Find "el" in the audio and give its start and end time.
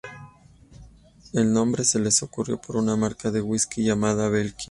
1.31-1.53